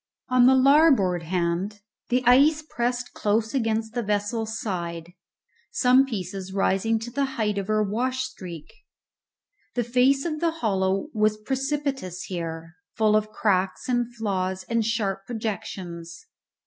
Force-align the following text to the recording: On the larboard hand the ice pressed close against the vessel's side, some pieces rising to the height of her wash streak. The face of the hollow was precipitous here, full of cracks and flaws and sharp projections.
On 0.29 0.47
the 0.47 0.55
larboard 0.55 1.21
hand 1.21 1.81
the 2.09 2.23
ice 2.25 2.63
pressed 2.67 3.13
close 3.13 3.53
against 3.53 3.93
the 3.93 4.01
vessel's 4.01 4.59
side, 4.59 5.13
some 5.69 6.07
pieces 6.07 6.51
rising 6.51 6.97
to 6.97 7.11
the 7.11 7.25
height 7.37 7.59
of 7.59 7.67
her 7.67 7.83
wash 7.83 8.23
streak. 8.23 8.73
The 9.75 9.83
face 9.83 10.25
of 10.25 10.39
the 10.39 10.49
hollow 10.65 11.09
was 11.13 11.37
precipitous 11.37 12.23
here, 12.23 12.77
full 12.95 13.15
of 13.15 13.29
cracks 13.29 13.87
and 13.87 14.07
flaws 14.15 14.63
and 14.67 14.83
sharp 14.83 15.27
projections. 15.27 16.25